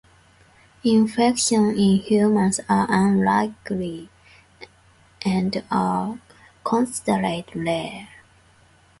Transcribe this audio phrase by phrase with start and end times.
[0.83, 4.09] Infections in humans are unlikely
[5.23, 6.17] and are
[6.63, 8.09] considered rare.